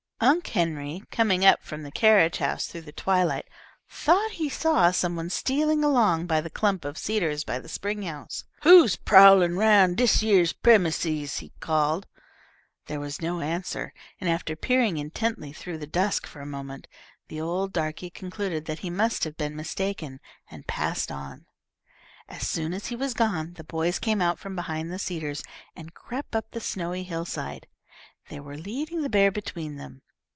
[0.23, 3.47] Unc' Henry, coming up from the carriage house through the twilight,
[3.89, 8.03] thought he saw some one stealing along by the clump of cedars by the spring
[8.03, 8.43] house.
[8.61, 12.05] "Who's prowlin' roun' dis yere premises?" he called.
[12.85, 16.87] There was no answer, and, after peering intently through the dusk for a moment,
[17.27, 20.19] the old darkey concluded that he must have been mistaken,
[20.51, 21.47] and passed on.
[22.29, 25.43] As soon as he was gone, the boys came out from behind the cedars,
[25.75, 27.65] and crept up the snowy hillside.
[28.29, 30.03] They were leading the bear between them.